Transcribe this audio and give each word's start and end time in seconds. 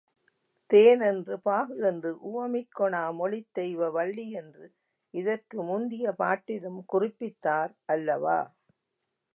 தேன் 0.69 1.01
என்று 1.01 1.35
பாகு 1.39 1.75
என்று 1.81 2.11
உவமிக்கொணா 2.29 3.03
மொழித் 3.11 3.53
தெய்வ 3.53 3.89
வள்ளி 3.89 4.31
என்று 4.31 4.65
இதற்கு 5.13 5.63
முந்திய 5.63 6.11
பாட்டிலும் 6.13 6.81
குறிப்பித்தார் 6.93 7.73
அல்லவா? 7.85 8.39